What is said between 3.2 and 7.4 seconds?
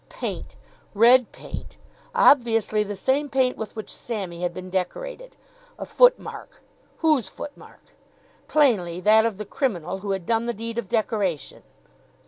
paint with which Sammy had been decorated. A foot mark. Whose